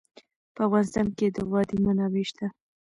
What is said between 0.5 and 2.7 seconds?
په افغانستان کې د وادي منابع شته.